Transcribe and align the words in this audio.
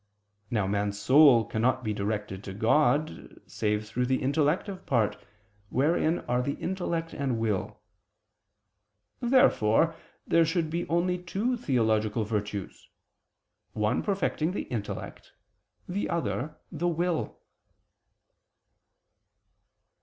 Now 0.49 0.65
man's 0.65 0.99
soul 0.99 1.45
cannot 1.45 1.83
be 1.83 1.93
directed 1.93 2.43
to 2.45 2.55
God, 2.55 3.39
save 3.45 3.85
through 3.87 4.07
the 4.07 4.19
intellective 4.23 4.87
part, 4.87 5.15
wherein 5.69 6.21
are 6.21 6.41
the 6.41 6.53
intellect 6.55 7.13
and 7.13 7.37
will. 7.37 7.79
Therefore 9.19 9.95
there 10.25 10.43
should 10.43 10.71
be 10.71 10.89
only 10.89 11.19
two 11.19 11.55
theological 11.55 12.23
virtues, 12.23 12.89
one 13.73 14.01
perfecting 14.01 14.53
the 14.53 14.63
intellect, 14.73 15.33
the 15.87 16.09
other, 16.09 16.57
the 16.71 16.87
will. 16.87 17.37